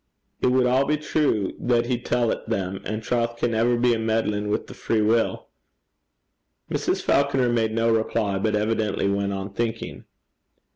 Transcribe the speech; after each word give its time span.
It 0.41 0.47
wad 0.47 0.65
a' 0.65 0.83
be 0.83 0.97
true 0.97 1.53
that 1.59 1.85
he 1.85 1.99
tellt 1.99 2.49
them, 2.49 2.81
and 2.85 3.03
the 3.03 3.05
trowth 3.05 3.37
can 3.37 3.51
never 3.51 3.77
be 3.77 3.93
a 3.93 3.99
meddlin' 3.99 4.49
wi' 4.49 4.57
the 4.65 4.73
free 4.73 5.03
wull.' 5.03 5.49
Mrs. 6.71 7.03
Falconer 7.03 7.49
made 7.49 7.71
no 7.75 7.93
reply, 7.93 8.39
but 8.39 8.55
evidently 8.55 9.07
went 9.07 9.31
on 9.31 9.53
thinking. 9.53 10.05